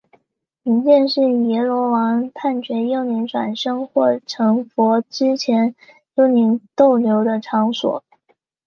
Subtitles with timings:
[0.63, 5.75] 冥界是阎罗王判决幽灵转生或成佛之前
[6.15, 8.03] 幽灵逗留的场所。